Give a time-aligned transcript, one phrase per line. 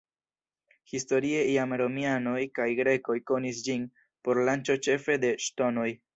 [0.93, 3.85] Historie jam romianoj kaj grekoj konis ĝin
[4.27, 5.89] por lanĉo ĉefe de ŝtonoj.